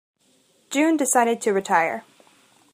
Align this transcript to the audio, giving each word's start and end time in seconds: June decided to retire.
June 0.71 0.97
decided 0.97 1.41
to 1.41 1.53
retire. 1.53 2.03